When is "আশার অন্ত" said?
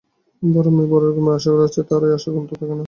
2.17-2.51